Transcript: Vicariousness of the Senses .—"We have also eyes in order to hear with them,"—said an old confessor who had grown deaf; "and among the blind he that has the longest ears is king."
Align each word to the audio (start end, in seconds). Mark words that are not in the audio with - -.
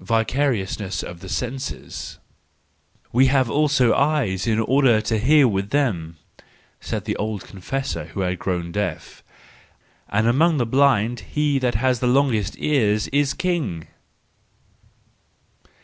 Vicariousness 0.00 1.04
of 1.04 1.20
the 1.20 1.28
Senses 1.28 2.18
.—"We 3.12 3.26
have 3.26 3.48
also 3.48 3.94
eyes 3.94 4.44
in 4.44 4.58
order 4.58 5.00
to 5.02 5.18
hear 5.20 5.46
with 5.46 5.70
them,"—said 5.70 7.08
an 7.08 7.14
old 7.16 7.44
confessor 7.44 8.06
who 8.06 8.22
had 8.22 8.40
grown 8.40 8.72
deaf; 8.72 9.22
"and 10.08 10.26
among 10.26 10.56
the 10.56 10.66
blind 10.66 11.20
he 11.20 11.60
that 11.60 11.76
has 11.76 12.00
the 12.00 12.08
longest 12.08 12.56
ears 12.58 13.06
is 13.12 13.34
king." 13.34 13.86